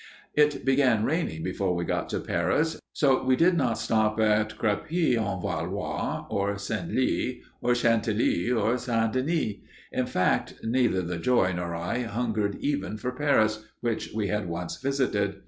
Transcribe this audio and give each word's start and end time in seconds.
It 0.33 0.65
began 0.65 1.05
raining 1.05 1.43
before 1.43 1.75
we 1.75 1.85
got 1.85 2.09
to 2.09 2.19
Paris, 2.19 2.79
so 2.91 3.23
we 3.23 3.35
did 3.35 3.55
not 3.55 3.77
stop 3.77 4.19
at 4.19 4.57
Crepy 4.57 5.15
en 5.15 5.39
Valois 5.39 6.25
or 6.27 6.57
Senlis, 6.57 7.37
or 7.61 7.75
Chantilly, 7.75 8.49
or 8.51 8.79
St. 8.79 9.13
Denis. 9.13 9.57
In 9.91 10.07
fact, 10.07 10.55
neither 10.63 11.03
the 11.03 11.19
Joy 11.19 11.53
nor 11.53 11.75
I 11.75 12.01
hungered 12.01 12.55
even 12.61 12.97
for 12.97 13.11
Paris, 13.11 13.63
which 13.81 14.09
we 14.11 14.25
had 14.29 14.49
once 14.49 14.81
visited. 14.81 15.35